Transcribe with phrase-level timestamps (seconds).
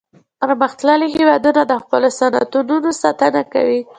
[0.41, 3.79] پرمختللي هیوادونه د خپلو صنعتونو ساتنه کوي